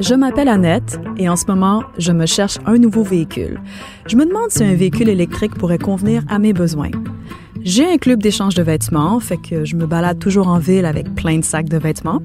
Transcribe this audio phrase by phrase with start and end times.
[0.00, 3.60] Je m'appelle Annette et en ce moment, je me cherche un nouveau véhicule.
[4.06, 6.90] Je me demande si un véhicule électrique pourrait convenir à mes besoins.
[7.62, 11.14] J'ai un club d'échange de vêtements, fait que je me balade toujours en ville avec
[11.14, 12.22] plein de sacs de vêtements.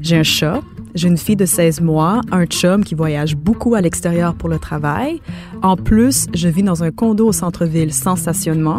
[0.00, 0.60] J'ai un chat,
[0.94, 4.58] j'ai une fille de 16 mois, un chum qui voyage beaucoup à l'extérieur pour le
[4.58, 5.22] travail.
[5.62, 8.78] En plus, je vis dans un condo au centre-ville sans stationnement.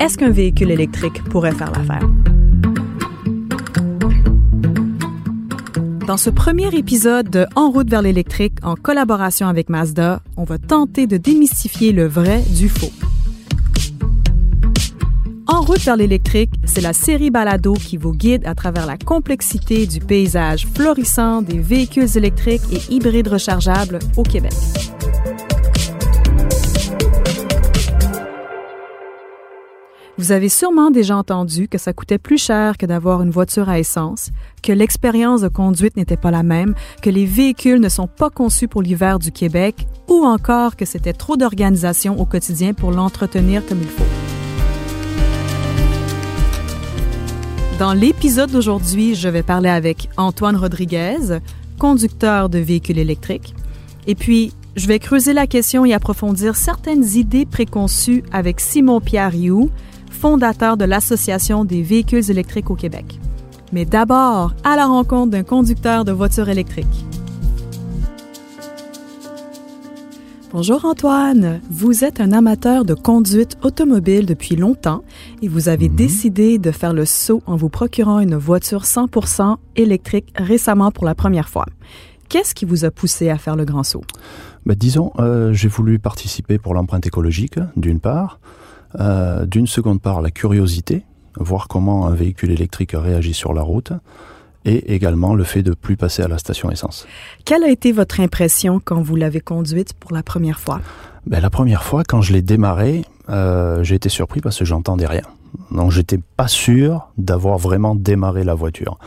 [0.00, 2.08] Est-ce qu'un véhicule électrique pourrait faire l'affaire?
[6.10, 10.58] Dans ce premier épisode de En route vers l'électrique, en collaboration avec Mazda, on va
[10.58, 12.90] tenter de démystifier le vrai du faux.
[15.46, 19.86] En route vers l'électrique, c'est la série Balado qui vous guide à travers la complexité
[19.86, 24.50] du paysage florissant des véhicules électriques et hybrides rechargeables au Québec.
[30.20, 33.78] Vous avez sûrement déjà entendu que ça coûtait plus cher que d'avoir une voiture à
[33.78, 34.28] essence,
[34.62, 38.68] que l'expérience de conduite n'était pas la même, que les véhicules ne sont pas conçus
[38.68, 43.80] pour l'hiver du Québec ou encore que c'était trop d'organisation au quotidien pour l'entretenir comme
[43.80, 44.04] il faut.
[47.78, 51.38] Dans l'épisode d'aujourd'hui, je vais parler avec Antoine Rodriguez,
[51.78, 53.54] conducteur de véhicules électriques,
[54.06, 59.32] et puis je vais creuser la question et approfondir certaines idées préconçues avec Simon Pierre
[59.32, 59.70] Rioux,
[60.10, 63.18] fondateur de l'Association des véhicules électriques au Québec.
[63.72, 67.06] Mais d'abord, à la rencontre d'un conducteur de voitures électriques.
[70.52, 75.04] Bonjour Antoine, vous êtes un amateur de conduite automobile depuis longtemps
[75.42, 75.94] et vous avez Mhm.
[75.94, 81.14] décidé de faire le saut en vous procurant une voiture 100% électrique récemment pour la
[81.14, 81.66] première fois.
[82.28, 84.02] Qu'est-ce qui vous a poussé à faire le grand saut?
[84.66, 88.40] Bah, disons, euh, j'ai voulu participer pour l'empreinte écologique, d'une part.
[88.98, 91.04] Euh, d'une seconde part, la curiosité,
[91.36, 93.92] voir comment un véhicule électrique réagit sur la route.
[94.66, 97.06] Et également le fait de plus passer à la station essence.
[97.46, 100.82] Quelle a été votre impression quand vous l'avez conduite pour la première fois?
[101.26, 105.06] Ben, la première fois, quand je l'ai démarré, euh, j'ai été surpris parce que j'entendais
[105.06, 105.22] rien.
[105.70, 108.98] Donc j'étais pas sûr d'avoir vraiment démarré la voiture.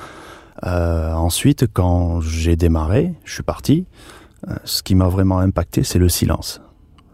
[0.65, 3.85] Euh, ensuite, quand j'ai démarré, je suis parti.
[4.49, 6.61] euh, ce qui m'a vraiment impacté, c'est le silence.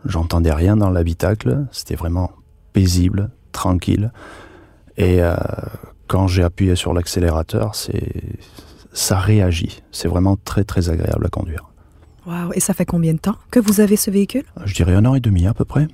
[0.05, 1.65] J'entendais rien dans l'habitacle.
[1.71, 2.31] C'était vraiment
[2.73, 4.11] paisible, tranquille.
[4.97, 5.35] Et euh,
[6.07, 8.23] quand j'ai appuyé sur l'accélérateur, c'est
[8.93, 9.81] ça réagit.
[9.91, 11.69] C'est vraiment très très agréable à conduire.
[12.25, 14.43] Wow, et ça fait combien de temps que vous avez ce véhicule?
[14.65, 15.87] Je dirais un an et demi à peu près.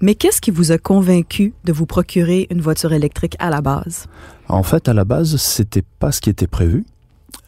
[0.00, 4.06] Mais qu'est-ce qui vous a convaincu de vous procurer une voiture électrique à la base?
[4.48, 6.84] En fait, à la base, c'était pas ce qui était prévu.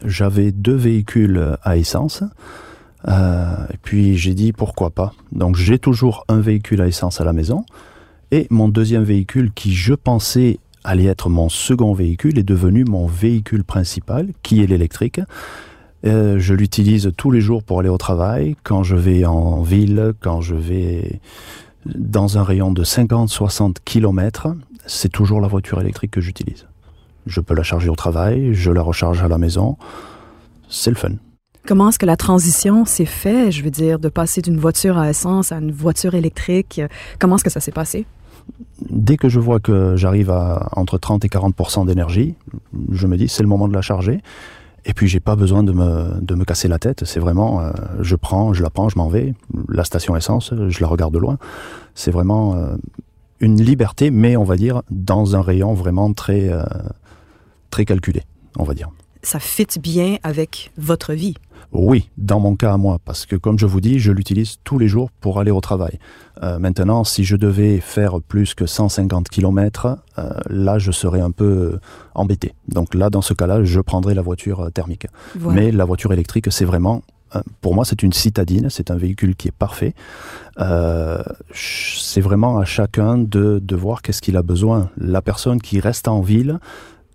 [0.03, 2.23] J'avais deux véhicules à essence.
[3.07, 5.13] Euh, et puis j'ai dit pourquoi pas.
[5.31, 7.63] Donc j'ai toujours un véhicule à essence à la maison.
[8.31, 13.07] Et mon deuxième véhicule, qui je pensais allait être mon second véhicule, est devenu mon
[13.07, 15.21] véhicule principal, qui est l'électrique.
[16.05, 20.13] Euh, je l'utilise tous les jours pour aller au travail, quand je vais en ville,
[20.19, 21.19] quand je vais
[21.85, 24.53] dans un rayon de 50-60 km,
[24.85, 26.67] c'est toujours la voiture électrique que j'utilise.
[27.25, 29.77] Je peux la charger au travail, je la recharge à la maison.
[30.69, 31.13] C'est le fun.
[31.67, 35.09] Comment est-ce que la transition s'est faite, je veux dire, de passer d'une voiture à
[35.09, 36.81] essence à une voiture électrique?
[37.19, 38.05] Comment est-ce que ça s'est passé?
[38.89, 42.35] Dès que je vois que j'arrive à entre 30 et 40% d'énergie,
[42.89, 44.21] je me dis c'est le moment de la charger.
[44.85, 47.03] Et puis j'ai pas besoin de me, de me casser la tête.
[47.03, 49.33] C'est vraiment, euh, je prends, je la prends, je m'en vais.
[49.67, 51.37] La station essence, je la regarde de loin.
[51.95, 52.77] C'est vraiment euh,
[53.41, 56.63] une liberté, mais on va dire dans un rayon vraiment très, euh,
[57.71, 58.23] très calculé,
[58.57, 58.89] on va dire.
[59.21, 61.35] Ça fit bien avec votre vie?
[61.73, 64.79] Oui, dans mon cas à moi, parce que comme je vous dis, je l'utilise tous
[64.79, 65.99] les jours pour aller au travail.
[66.41, 71.31] Euh, maintenant, si je devais faire plus que 150 km, euh, là, je serais un
[71.31, 71.79] peu
[72.15, 72.53] embêté.
[72.69, 75.07] Donc là, dans ce cas-là, je prendrais la voiture euh, thermique.
[75.35, 75.61] Voilà.
[75.61, 77.01] Mais la voiture électrique, c'est vraiment,
[77.59, 79.93] pour moi, c'est une citadine, c'est un véhicule qui est parfait.
[80.59, 81.21] Euh,
[81.53, 84.89] c'est vraiment à chacun de, de voir qu'est-ce qu'il a besoin.
[84.97, 86.59] La personne qui reste en ville,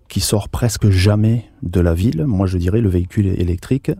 [0.09, 3.91] qui sort presque jamais de la ville, moi je dirais le véhicule électrique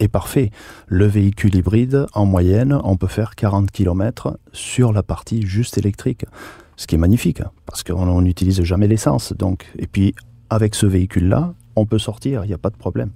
[0.00, 0.50] est parfait.
[0.88, 6.24] Le véhicule hybride, en moyenne, on peut faire 40 km sur la partie juste électrique.
[6.76, 9.32] Ce qui est magnifique, parce qu'on n'utilise jamais l'essence.
[9.34, 10.14] Donc, et puis,
[10.48, 13.10] avec ce véhicule-là, on peut sortir, il n'y a pas de problème.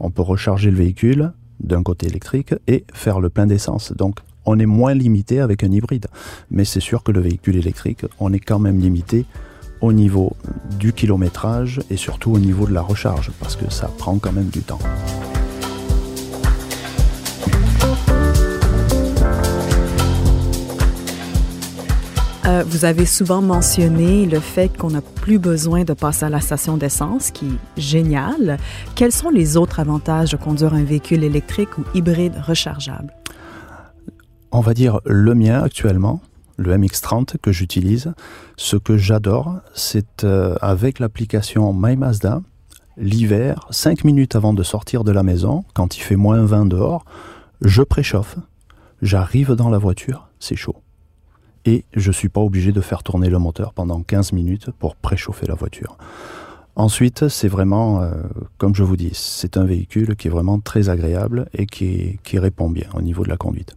[0.00, 3.92] On peut recharger le véhicule d'un côté électrique et faire le plein d'essence.
[3.92, 6.06] Donc, on est moins limité avec un hybride.
[6.50, 9.26] Mais c'est sûr que le véhicule électrique, on est quand même limité
[9.80, 10.36] au niveau
[10.78, 14.48] du kilométrage et surtout au niveau de la recharge, parce que ça prend quand même
[14.48, 14.78] du temps.
[22.52, 26.40] Euh, vous avez souvent mentionné le fait qu'on n'a plus besoin de passer à la
[26.40, 28.58] station d'essence, qui est génial.
[28.94, 33.14] Quels sont les autres avantages de conduire un véhicule électrique ou hybride rechargeable?
[34.50, 36.20] On va dire le mien actuellement,
[36.58, 38.12] le MX30 que j'utilise.
[38.56, 42.42] Ce que j'adore, c'est euh, avec l'application MyMazda,
[42.98, 47.06] l'hiver, 5 minutes avant de sortir de la maison, quand il fait moins 20 dehors,
[47.62, 48.36] je préchauffe,
[49.00, 50.81] j'arrive dans la voiture, c'est chaud.
[51.64, 54.96] Et je ne suis pas obligé de faire tourner le moteur pendant 15 minutes pour
[54.96, 55.96] préchauffer la voiture.
[56.74, 58.12] Ensuite, c'est vraiment, euh,
[58.56, 62.38] comme je vous dis, c'est un véhicule qui est vraiment très agréable et qui, qui
[62.38, 63.76] répond bien au niveau de la conduite.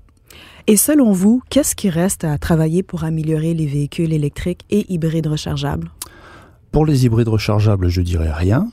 [0.67, 5.27] Et selon vous, qu'est-ce qui reste à travailler pour améliorer les véhicules électriques et hybrides
[5.27, 5.91] rechargeables?
[6.71, 8.69] Pour les hybrides rechargeables, je dirais rien.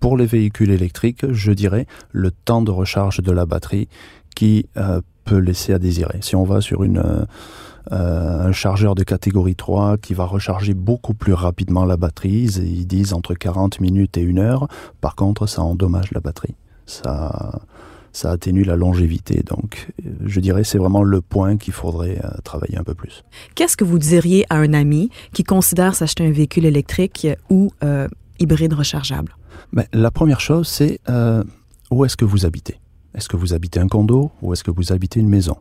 [0.00, 3.88] Pour les véhicules électriques, je dirais le temps de recharge de la batterie
[4.34, 6.18] qui euh, peut laisser à désirer.
[6.20, 6.98] Si on va sur une,
[7.92, 12.86] euh, un chargeur de catégorie 3 qui va recharger beaucoup plus rapidement la batterie, ils
[12.86, 14.68] disent entre 40 minutes et 1 heure,
[15.00, 16.54] par contre ça endommage la batterie.
[16.86, 17.60] Ça,
[18.14, 19.42] ça atténue la longévité.
[19.44, 19.88] Donc,
[20.24, 23.22] je dirais c'est vraiment le point qu'il faudrait euh, travailler un peu plus.
[23.54, 28.08] Qu'est-ce que vous diriez à un ami qui considère s'acheter un véhicule électrique ou euh,
[28.38, 29.36] hybride rechargeable?
[29.72, 31.42] Ben, la première chose, c'est euh,
[31.90, 32.78] où est-ce que vous habitez?
[33.14, 35.56] Est-ce que vous habitez un condo ou est-ce que vous habitez une maison?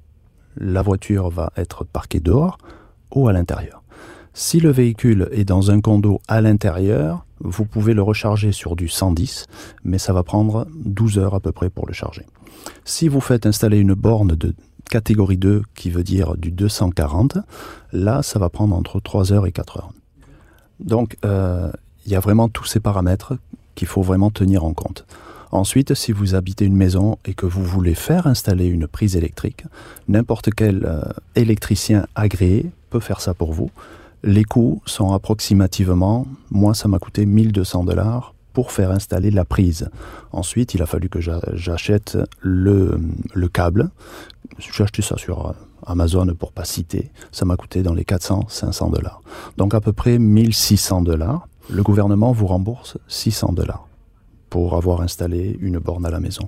[0.58, 2.58] La voiture va être parquée dehors
[3.14, 3.84] ou à l'intérieur.
[4.34, 8.88] Si le véhicule est dans un condo à l'intérieur, vous pouvez le recharger sur du
[8.88, 9.46] 110,
[9.84, 12.26] mais ça va prendre 12 heures à peu près pour le charger.
[12.86, 14.56] Si vous faites installer une borne de
[14.90, 17.38] catégorie 2, qui veut dire du 240,
[17.92, 19.92] là, ça va prendre entre 3 heures et 4 heures.
[20.80, 21.72] Donc, euh,
[22.06, 23.34] il y a vraiment tous ces paramètres
[23.76, 25.06] qu'il faut vraiment tenir en compte.
[25.54, 29.66] Ensuite, si vous habitez une maison et que vous voulez faire installer une prise électrique,
[30.08, 31.04] n'importe quel euh,
[31.36, 33.70] électricien agréé peut faire ça pour vous.
[34.24, 39.92] Les coûts sont approximativement, moi ça m'a coûté 1200 dollars pour faire installer la prise.
[40.32, 43.00] Ensuite, il a fallu que j'achète le,
[43.36, 43.92] le câble.
[44.58, 45.54] J'ai acheté ça sur euh,
[45.86, 47.12] Amazon pour pas citer.
[47.32, 49.22] Ça m'a coûté dans les 400-500 dollars.
[49.58, 51.48] Donc à peu près 1600 dollars.
[51.70, 53.88] Le gouvernement vous rembourse 600 dollars
[54.54, 56.48] pour avoir installé une borne à la maison.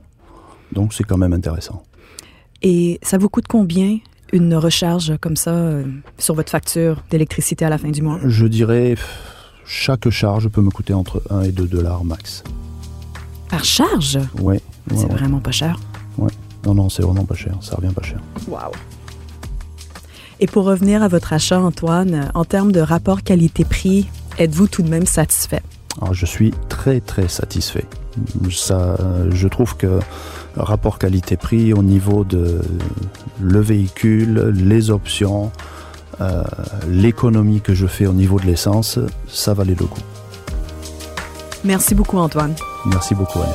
[0.72, 1.82] Donc c'est quand même intéressant.
[2.62, 3.98] Et ça vous coûte combien
[4.32, 5.84] une recharge comme ça euh,
[6.20, 8.20] sur votre facture d'électricité à la fin du mois?
[8.24, 8.96] Je dirais,
[9.66, 12.44] chaque charge peut me coûter entre 1 et 2 dollars max.
[13.50, 14.20] Par charge?
[14.40, 14.60] Oui.
[14.96, 15.80] c'est vraiment pas cher?
[16.20, 16.30] Oui.
[16.64, 17.58] Non, non, c'est vraiment pas cher.
[17.62, 18.22] Ça revient pas cher.
[18.48, 18.72] Wow.
[20.40, 24.08] Et pour revenir à votre achat, Antoine, en termes de rapport qualité-prix,
[24.38, 25.64] êtes-vous tout de même satisfait?
[26.00, 26.54] Alors, je suis
[26.86, 27.86] très, très satisfait.
[28.52, 28.96] Ça,
[29.32, 30.00] je trouve que
[30.56, 32.62] rapport qualité-prix au niveau de
[33.42, 35.52] le véhicule, les options,
[36.22, 36.44] euh,
[36.88, 40.00] l'économie que je fais au niveau de l'essence, ça valait le coup.
[41.64, 42.54] Merci beaucoup Antoine.
[42.86, 43.50] Merci beaucoup Anne.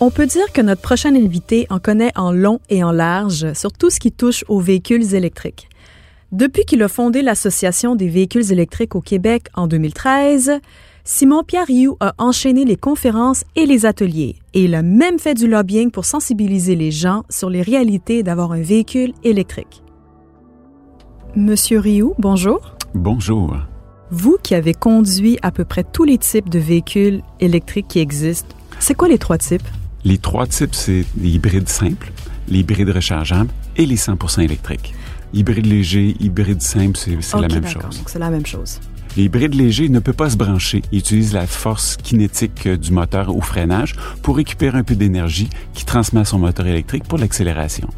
[0.00, 3.72] On peut dire que notre prochain invité en connaît en long et en large sur
[3.72, 5.68] tout ce qui touche aux véhicules électriques.
[6.32, 10.60] Depuis qu'il a fondé l'Association des véhicules électriques au Québec en 2013,
[11.04, 15.46] Simon-Pierre Rioux a enchaîné les conférences et les ateliers et il a même fait du
[15.46, 19.82] lobbying pour sensibiliser les gens sur les réalités d'avoir un véhicule électrique.
[21.36, 22.76] Monsieur Rioux, bonjour.
[22.94, 23.54] Bonjour.
[24.10, 28.56] Vous qui avez conduit à peu près tous les types de véhicules électriques qui existent,
[28.78, 29.68] c'est quoi les trois types?
[30.02, 32.10] Les trois types, c'est les hybrides simples,
[32.48, 34.94] les hybrides rechargeables et les 100% électriques.
[35.34, 37.98] Hybride léger, hybride simple, c'est la même chose.
[37.98, 38.80] Donc c'est la même chose.
[39.16, 40.82] L'hybride léger ne peut pas se brancher.
[40.90, 45.50] Il utilise la force kinétique euh, du moteur au freinage pour récupérer un peu d'énergie
[45.74, 47.88] qui transmet à son moteur électrique pour l'accélération.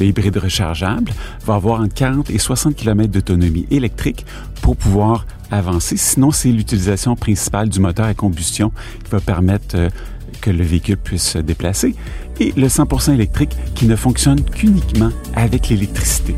[0.00, 1.12] L'hybride rechargeable
[1.46, 4.26] va avoir entre 40 et 60 km d'autonomie électrique
[4.62, 5.96] pour pouvoir avancer.
[5.96, 8.72] Sinon, c'est l'utilisation principale du moteur à combustion
[9.04, 9.90] qui va permettre euh,
[10.40, 11.94] que le véhicule puisse se déplacer.
[12.40, 16.34] Et le 100% électrique qui ne fonctionne qu'uniquement avec l'électricité.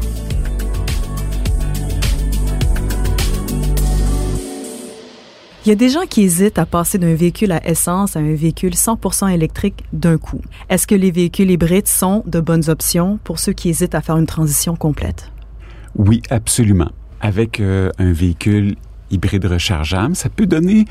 [5.67, 8.37] Il y a des gens qui hésitent à passer d'un véhicule à essence à un
[8.37, 10.41] véhicule 100% électrique d'un coup.
[10.71, 14.17] Est-ce que les véhicules hybrides sont de bonnes options pour ceux qui hésitent à faire
[14.17, 15.33] une transition complète?
[15.97, 16.93] Oui, absolument.
[17.21, 18.77] Avec euh, un véhicule
[19.11, 20.85] hybride rechargeable, ça peut donner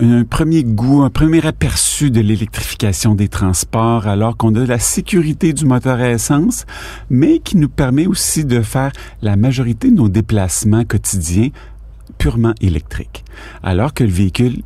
[0.00, 5.52] un premier goût, un premier aperçu de l'électrification des transports alors qu'on a la sécurité
[5.52, 6.66] du moteur à essence,
[7.10, 8.90] mais qui nous permet aussi de faire
[9.22, 11.50] la majorité de nos déplacements quotidiens
[12.10, 13.24] purement électrique,
[13.62, 14.62] alors que le véhicule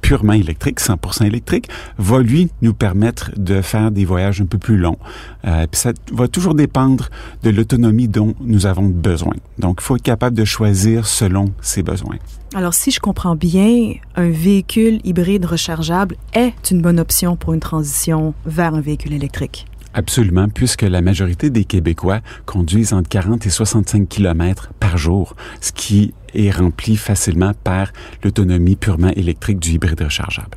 [0.00, 4.76] purement électrique, 100% électrique, va lui nous permettre de faire des voyages un peu plus
[4.76, 4.98] longs.
[5.44, 7.08] Euh, ça va toujours dépendre
[7.42, 9.34] de l'autonomie dont nous avons besoin.
[9.58, 12.18] Donc, il faut être capable de choisir selon ses besoins.
[12.54, 17.60] Alors, si je comprends bien, un véhicule hybride rechargeable est une bonne option pour une
[17.60, 19.66] transition vers un véhicule électrique.
[19.94, 25.72] Absolument, puisque la majorité des Québécois conduisent entre 40 et 65 km par jour, ce
[25.72, 27.92] qui est rempli facilement par
[28.24, 30.56] l'autonomie purement électrique du hybride rechargeable.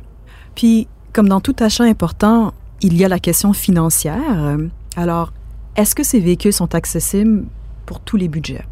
[0.54, 4.56] Puis, comme dans tout achat important, il y a la question financière.
[4.96, 5.32] Alors,
[5.76, 7.44] est-ce que ces véhicules sont accessibles
[7.84, 8.64] pour tous les budgets?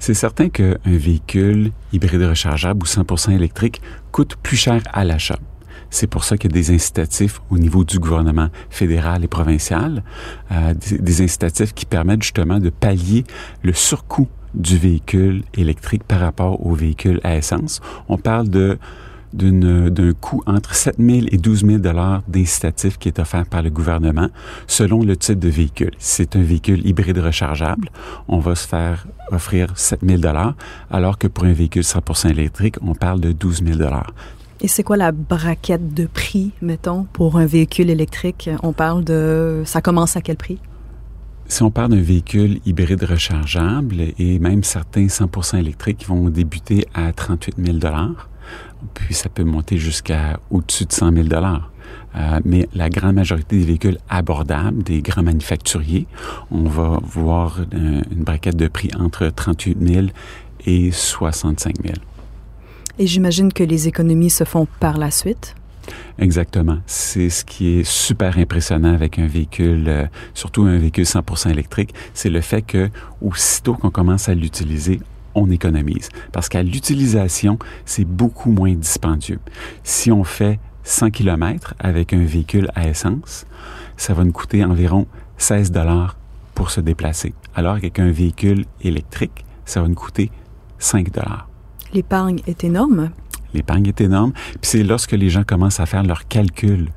[0.00, 3.80] C'est certain qu'un véhicule hybride rechargeable ou 100% électrique
[4.12, 5.38] coûte plus cher à l'achat.
[5.90, 10.02] C'est pour ça qu'il y a des incitatifs au niveau du gouvernement fédéral et provincial,
[10.52, 13.24] euh, des, incitatifs qui permettent justement de pallier
[13.62, 17.80] le surcoût du véhicule électrique par rapport au véhicule à essence.
[18.08, 23.44] On parle d'un coût entre 7 000 et 12 000 dollars d'incitatif qui est offert
[23.46, 24.28] par le gouvernement
[24.66, 25.92] selon le type de véhicule.
[25.98, 27.90] Si c'est un véhicule hybride rechargeable,
[28.26, 30.54] on va se faire offrir 7 000 dollars,
[30.90, 34.12] alors que pour un véhicule 100% électrique, on parle de 12 000 dollars.
[34.60, 38.50] Et c'est quoi la braquette de prix, mettons, pour un véhicule électrique?
[38.62, 39.62] On parle de...
[39.64, 40.58] Ça commence à quel prix?
[41.46, 47.12] Si on parle d'un véhicule hybride rechargeable et même certains 100% électriques vont débuter à
[47.12, 47.78] 38 000
[48.94, 53.64] puis ça peut monter jusqu'à au-dessus de 100 000 euh, mais la grande majorité des
[53.64, 56.06] véhicules abordables, des grands manufacturiers,
[56.50, 60.06] on va voir une, une braquette de prix entre 38 000
[60.66, 61.94] et 65 000.
[62.98, 65.54] Et j'imagine que les économies se font par la suite.
[66.18, 66.78] Exactement.
[66.86, 71.94] C'est ce qui est super impressionnant avec un véhicule, euh, surtout un véhicule 100% électrique,
[72.12, 72.90] c'est le fait que
[73.22, 75.00] aussitôt qu'on commence à l'utiliser,
[75.34, 76.08] on économise.
[76.32, 79.38] Parce qu'à l'utilisation, c'est beaucoup moins dispendieux.
[79.84, 83.46] Si on fait 100 km avec un véhicule à essence,
[83.96, 86.16] ça va nous coûter environ 16 dollars
[86.54, 87.34] pour se déplacer.
[87.54, 90.30] Alors qu'avec un véhicule électrique, ça va nous coûter
[90.78, 91.47] 5 dollars.
[91.92, 93.10] L'épargne est énorme.
[93.54, 94.32] L'épargne est énorme.
[94.32, 96.88] Puis c'est lorsque les gens commencent à faire leurs calculs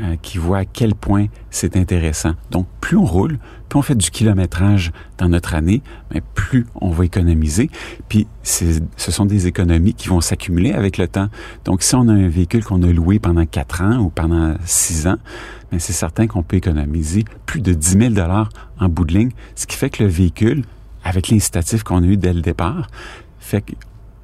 [0.00, 2.32] euh, qu'ils voient à quel point c'est intéressant.
[2.50, 3.38] Donc, plus on roule,
[3.68, 7.70] plus on fait du kilométrage dans notre année, mais plus on va économiser.
[8.08, 11.28] Puis ce sont des économies qui vont s'accumuler avec le temps.
[11.64, 15.06] Donc, si on a un véhicule qu'on a loué pendant quatre ans ou pendant six
[15.06, 15.18] ans,
[15.70, 18.48] mais c'est certain qu'on peut économiser plus de 10 000 dollars
[18.80, 20.64] en bout de ligne, ce qui fait que le véhicule,
[21.04, 22.88] avec l'incitatif qu'on a eu dès le départ,
[23.38, 23.64] fait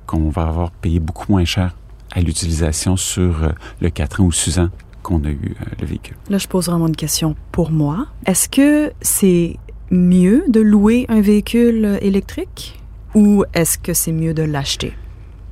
[0.06, 1.76] qu'on va avoir payé beaucoup moins cher
[2.12, 3.48] à l'utilisation sur euh,
[3.80, 4.70] le 4 ans ou 6 ans
[5.02, 6.16] qu'on a eu euh, le véhicule.
[6.28, 8.06] Là, je pose vraiment une question pour moi.
[8.26, 9.56] Est-ce que c'est
[9.90, 12.80] mieux de louer un véhicule euh, électrique
[13.14, 14.94] ou est-ce que c'est mieux de l'acheter?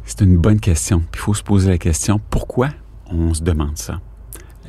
[0.04, 1.02] C'est une bonne question.
[1.14, 2.68] il faut se poser la question, pourquoi
[3.10, 4.00] on se demande ça?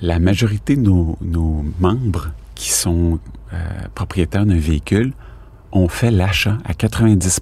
[0.02, 3.20] La majorité de nos, nos membres qui sont
[3.54, 3.58] euh,
[3.94, 5.14] propriétaires d'un véhicule
[5.72, 7.42] ont fait l'achat à 90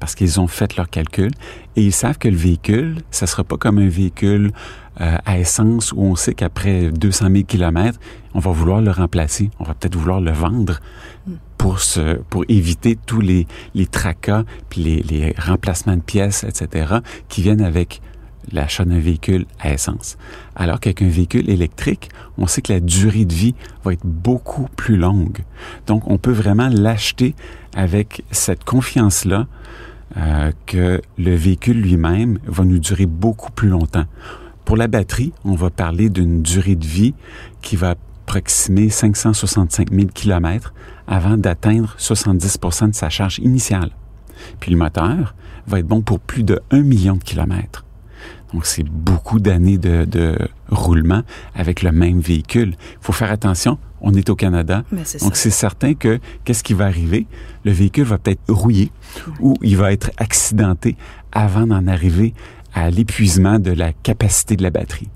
[0.00, 1.30] parce qu'ils ont fait leur calcul
[1.76, 4.52] et ils savent que le véhicule, ça sera pas comme un véhicule
[5.00, 7.98] euh, à essence où on sait qu'après 200 000 kilomètres,
[8.34, 10.80] on va vouloir le remplacer, on va peut-être vouloir le vendre
[11.58, 16.96] pour se, pour éviter tous les, les tracas puis les, les remplacements de pièces, etc.,
[17.28, 18.00] qui viennent avec
[18.52, 20.16] l'achat d'un véhicule à essence.
[20.54, 24.66] Alors qu'avec un véhicule électrique, on sait que la durée de vie va être beaucoup
[24.76, 25.38] plus longue.
[25.86, 27.34] Donc, on peut vraiment l'acheter
[27.74, 29.46] avec cette confiance-là
[30.16, 34.04] euh, que le véhicule lui-même va nous durer beaucoup plus longtemps.
[34.64, 37.14] Pour la batterie, on va parler d'une durée de vie
[37.62, 37.94] qui va
[38.26, 40.74] approximer 565 000 km
[41.06, 43.90] avant d'atteindre 70% de sa charge initiale.
[44.58, 45.34] Puis le moteur
[45.68, 47.85] va être bon pour plus de 1 million de kilomètres.
[48.52, 50.36] Donc, c'est beaucoup d'années de, de,
[50.68, 51.22] roulement
[51.54, 52.76] avec le même véhicule.
[52.92, 54.84] Il faut faire attention, on est au Canada.
[54.92, 57.26] donc, c'est certain que qu'est-ce qui va arriver?
[57.64, 58.90] Le véhicule va peut-être rouiller
[59.40, 60.96] ou il va être accidenté
[61.32, 62.34] avant d'en arriver
[62.74, 65.08] à l'épuisement de la capacité de la batterie.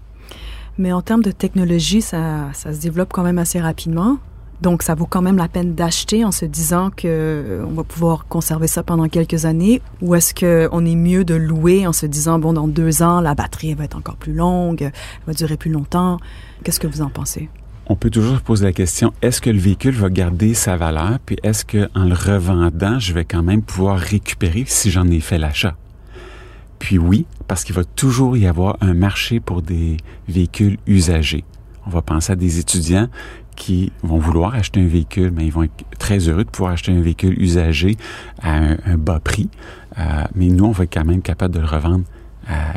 [0.79, 4.19] Mais en termes de technologie, ça, ça se développe quand même assez rapidement.
[4.63, 7.85] Donc, ça vaut quand même la peine d'acheter en se disant que euh, on va
[7.85, 12.07] pouvoir conserver ça pendant quelques années, ou est-ce qu'on est mieux de louer en se
[12.07, 14.91] disant bon, dans deux ans, la batterie va être encore plus longue,
[15.27, 16.19] va durer plus longtemps.
[16.63, 17.49] Qu'est-ce que vous en pensez?
[17.87, 21.19] On peut toujours se poser la question est-ce que le véhicule va garder sa valeur,
[21.25, 25.21] puis est-ce que en le revendant, je vais quand même pouvoir récupérer si j'en ai
[25.21, 25.75] fait l'achat?
[26.79, 29.97] Puis oui, parce qu'il va toujours y avoir un marché pour des
[30.29, 31.45] véhicules usagés.
[31.87, 33.09] On va penser à des étudiants
[33.57, 36.93] qui vont vouloir acheter un véhicule, mais ils vont être très heureux de pouvoir acheter
[36.93, 37.97] un véhicule usagé
[38.43, 39.49] à un, bas prix.
[39.99, 42.05] Euh, mais nous, on va être quand même capable de le revendre
[42.49, 42.73] à,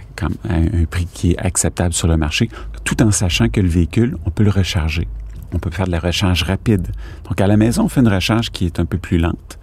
[0.50, 2.50] un prix qui est acceptable sur le marché,
[2.83, 5.07] tout en sachant que le véhicule, on peut le recharger.
[5.53, 6.88] On peut faire de la recharge rapide.
[7.29, 9.60] Donc à la maison, on fait une recharge qui est un peu plus lente,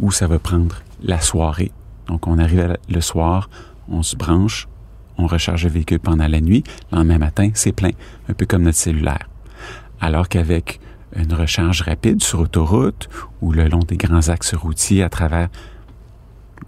[0.00, 1.72] où ça va prendre la soirée.
[2.06, 3.50] Donc on arrive le soir,
[3.88, 4.68] on se branche,
[5.18, 7.90] on recharge le véhicule pendant la nuit, le lendemain matin, c'est plein,
[8.28, 9.28] un peu comme notre cellulaire.
[10.00, 10.80] Alors qu'avec
[11.16, 13.08] une recharge rapide sur autoroute
[13.40, 15.48] ou le long des grands axes routiers à travers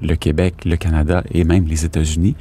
[0.02, 2.36] le Québec, le Canada et même les États-Unis,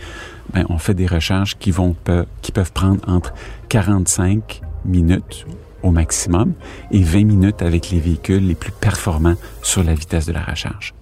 [0.53, 1.95] ben, on fait des recharges qui vont
[2.41, 3.33] qui peuvent prendre entre
[3.69, 5.45] 45 minutes
[5.83, 6.53] au maximum
[6.91, 10.93] et 20 minutes avec les véhicules les plus performants sur la vitesse de la recharge.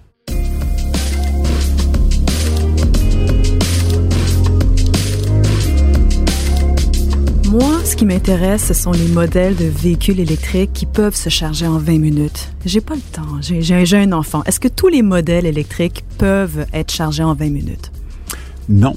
[7.54, 11.68] Moi, ce qui m'intéresse, ce sont les modèles de véhicules électriques qui peuvent se charger
[11.68, 12.52] en 20 minutes.
[12.66, 13.40] J'ai pas le temps.
[13.40, 14.42] J'ai un enfant.
[14.42, 17.92] Est-ce que tous les modèles électriques peuvent être chargés en 20 minutes?
[18.68, 18.96] Non,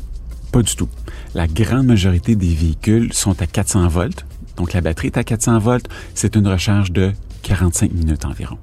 [0.51, 0.89] pas du tout.
[1.35, 4.25] La grande majorité des véhicules sont à 400 volts.
[4.55, 5.87] Donc, la batterie est à 400 volts.
[6.15, 7.11] C'est une recharge de
[7.43, 8.57] 45 minutes environ.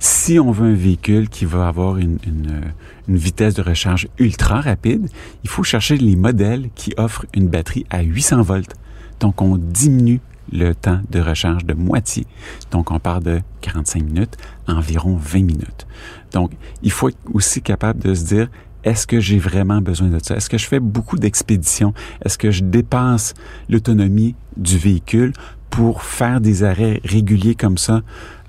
[0.00, 5.08] Si on veut un véhicule qui va avoir une, une, vitesse de recharge ultra rapide,
[5.44, 8.74] il faut chercher les modèles qui offrent une batterie à 800 volts.
[9.20, 10.20] Donc, on diminue
[10.52, 12.26] le temps de recharge de moitié.
[12.70, 15.86] Donc, on part de 45 minutes à environ 20 minutes.
[16.32, 18.48] Donc, il faut être aussi capable de se dire,
[18.84, 20.36] est-ce que j'ai vraiment besoin de ça?
[20.36, 21.92] Est-ce que je fais beaucoup d'expéditions?
[22.24, 23.34] Est-ce que je dépasse
[23.68, 25.32] l'autonomie du véhicule
[25.70, 28.02] pour faire des arrêts réguliers comme ça,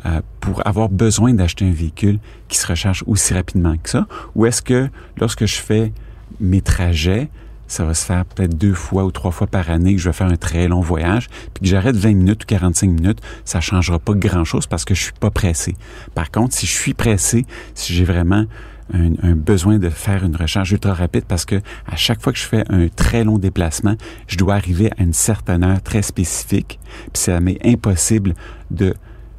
[0.05, 4.07] euh, pour avoir besoin d'acheter un véhicule qui se recharge aussi rapidement que ça?
[4.35, 5.91] Ou est-ce que lorsque je fais
[6.39, 7.29] mes trajets,
[7.67, 10.13] ça va se faire peut-être deux fois ou trois fois par année que je vais
[10.13, 13.99] faire un très long voyage, puis que j'arrête 20 minutes ou 45 minutes, ça changera
[13.99, 15.75] pas grand-chose parce que je suis pas pressé.
[16.15, 18.45] Par contre, si je suis pressé, si j'ai vraiment
[18.93, 22.45] un, besoin de faire une recharge ultra rapide parce que à chaque fois que je
[22.45, 23.95] fais un très long déplacement,
[24.27, 26.79] je dois arriver à une certaine heure très spécifique,
[27.13, 28.33] puis ça m'est impossible
[28.71, 28.93] de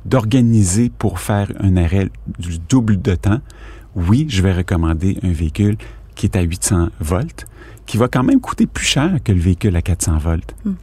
[0.05, 2.09] d'organiser pour faire un arrêt
[2.39, 3.41] du double de temps.
[3.95, 5.77] Oui, je vais recommander un véhicule
[6.15, 7.47] qui est à 800 volts,
[7.89, 10.55] qui va quand même coûter plus cher que le véhicule à 400 volts.
[10.65, 10.75] Hmm.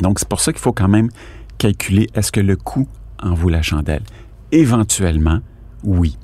[0.00, 1.10] Donc, c'est pour ça qu'il faut quand même
[1.58, 2.88] calculer est-ce que le coût
[3.22, 4.02] en vaut la chandelle?
[4.50, 5.40] Éventuellement,
[5.84, 6.16] oui.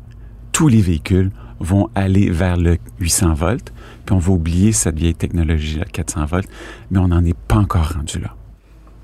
[0.52, 3.72] Tous les véhicules vont aller vers le 800 volts,
[4.07, 6.48] puis on va oublier cette vieille technologie à 400 volts,
[6.90, 8.35] mais on n'en est pas encore rendu là.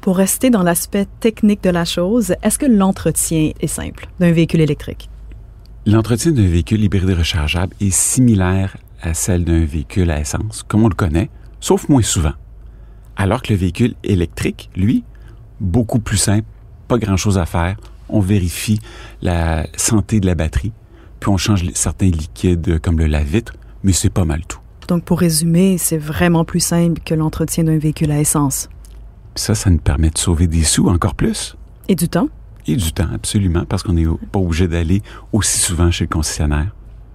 [0.01, 4.63] Pour rester dans l'aspect technique de la chose, est-ce que l'entretien est simple d'un véhicule
[4.63, 5.11] électrique?
[5.85, 10.89] L'entretien d'un véhicule hybride rechargeable est similaire à celle d'un véhicule à essence, comme on
[10.89, 11.29] le connaît,
[11.61, 12.33] sauf moins souvent.
[13.17, 15.05] Alors que le véhicule électrique, lui,
[15.61, 16.47] beaucoup plus simple,
[16.89, 17.77] pas grand-chose à faire.
[18.09, 18.81] On vérifie
[19.21, 20.73] la santé de la batterie,
[21.21, 24.59] puis on change certains liquides comme le lave-vitre, mais c'est pas mal tout.
[24.89, 28.69] Donc pour résumer, c'est vraiment plus simple que l'entretien d'un véhicule à essence.
[29.35, 31.57] Ça, ça nous permet de sauver des sous encore plus.
[31.89, 32.29] Et du temps?
[32.67, 36.73] Et du temps, absolument, parce qu'on n'est pas obligé d'aller aussi souvent chez le concessionnaire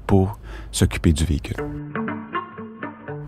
[0.08, 0.40] pour
[0.72, 1.58] s'occuper du véhicule.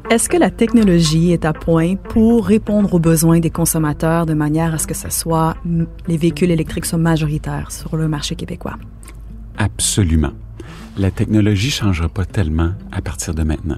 [0.09, 4.73] Est-ce que la technologie est à point pour répondre aux besoins des consommateurs de manière
[4.73, 5.55] à ce que ce soit
[6.07, 8.77] les véhicules électriques soient majoritaires sur le marché québécois?
[9.59, 10.31] Absolument.
[10.97, 13.77] La technologie ne changera pas tellement à partir de maintenant.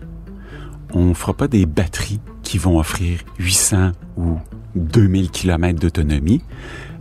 [0.93, 4.37] On ne fera pas des batteries qui vont offrir 800 ou
[4.75, 6.41] 2000 km d'autonomie.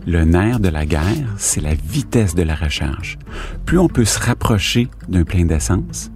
[0.07, 3.19] Le nerf de la guerre, c'est la vitesse de la recharge.
[3.65, 6.11] Plus on peut se rapprocher d'un plein d'essence,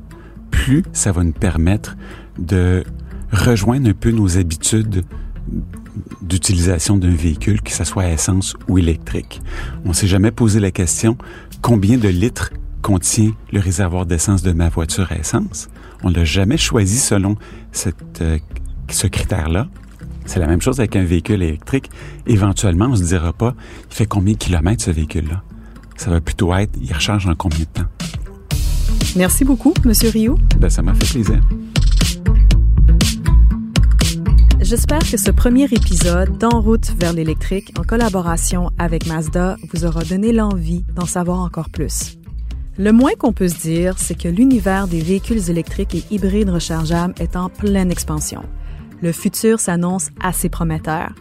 [0.50, 1.96] plus ça va nous permettre
[2.40, 2.84] de
[3.32, 5.04] rejoindre un peu nos habitudes
[6.22, 9.42] d'utilisation d'un véhicule, que ce soit essence ou électrique.
[9.86, 11.18] On s'est jamais posé la question
[11.62, 15.70] combien de litres contient le réservoir d'essence de ma voiture essence?
[16.04, 17.38] On l'a jamais choisi selon
[18.22, 18.38] euh,
[18.90, 19.68] ce critère-là.
[20.26, 21.90] C'est la même chose avec un véhicule électrique.
[22.26, 23.56] Éventuellement, on se dira pas,
[23.90, 25.44] il fait combien de kilomètres ce véhicule-là?
[25.96, 27.90] Ça va plutôt être, il recharge en combien de temps?
[29.16, 30.38] Merci beaucoup, Monsieur Rio.
[30.60, 31.42] Ben, ça m'a fait plaisir.
[34.62, 40.04] J'espère que ce premier épisode d'En route vers l'électrique en collaboration avec Mazda vous aura
[40.04, 42.18] donné l'envie d'en savoir encore plus.
[42.78, 47.14] Le moins qu'on peut se dire, c'est que l'univers des véhicules électriques et hybrides rechargeables
[47.20, 48.42] est en pleine expansion.
[49.02, 51.12] Le futur s'annonce assez prometteur.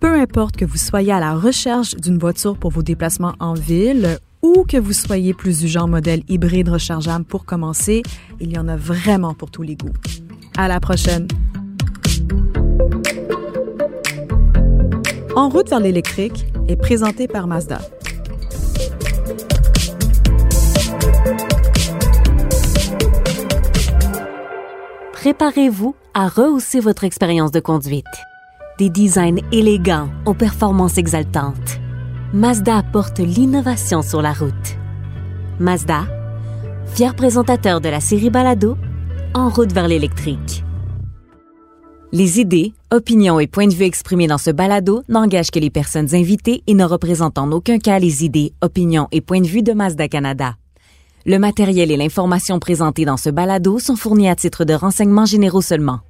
[0.00, 4.18] Peu importe que vous soyez à la recherche d'une voiture pour vos déplacements en ville
[4.42, 8.02] ou que vous soyez plus du genre modèle hybride rechargeable pour commencer,
[8.40, 9.94] il y en a vraiment pour tous les goûts.
[10.56, 11.26] À la prochaine!
[15.34, 17.80] En route vers l'électrique est présenté par Mazda.
[25.28, 28.06] Préparez-vous à rehausser votre expérience de conduite.
[28.78, 31.80] Des designs élégants aux performances exaltantes.
[32.32, 34.78] Mazda apporte l'innovation sur la route.
[35.60, 36.04] Mazda,
[36.86, 38.78] fier présentateur de la série Balado,
[39.34, 40.64] en route vers l'électrique.
[42.10, 46.14] Les idées, opinions et points de vue exprimés dans ce balado n'engagent que les personnes
[46.14, 49.74] invitées et ne représentent en aucun cas les idées, opinions et points de vue de
[49.74, 50.54] Mazda Canada.
[51.26, 55.62] Le matériel et l'information présentés dans ce balado sont fournis à titre de renseignements généraux
[55.62, 56.00] seulement.